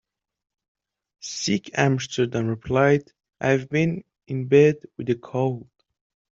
"Sick," 1.21 1.69
Amsterdam 1.77 2.47
replied, 2.47 3.11
"I've 3.39 3.69
been 3.69 4.03
in 4.25 4.47
bed 4.47 4.77
with 4.97 5.11
a 5.11 5.15
cold. 5.15 5.69